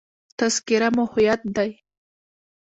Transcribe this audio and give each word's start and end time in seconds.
تذکره 0.37 0.87
مو 0.95 1.03
هویت 1.11 1.41
دی. 1.55 1.71